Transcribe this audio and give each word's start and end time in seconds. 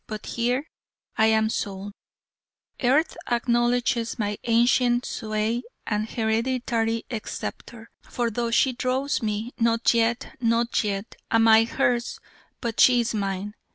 but 0.07 0.25
here 0.25 0.65
I 1.15 1.27
am 1.27 1.51
Sole; 1.51 1.91
Earth 2.81 3.15
acknowledges 3.29 4.17
my 4.17 4.39
ancient 4.45 5.05
sway 5.05 5.61
and 5.85 6.09
hereditary 6.09 7.05
sceptre: 7.23 7.87
for 8.01 8.31
though 8.31 8.49
she 8.49 8.73
draws 8.73 9.21
me, 9.21 9.53
not 9.59 9.93
yet, 9.93 10.35
not 10.41 10.83
yet, 10.83 11.13
am 11.29 11.47
I 11.47 11.65
hers, 11.65 12.19
but 12.61 12.79
she 12.79 12.99
is 13.01 13.13
mine. 13.13 13.53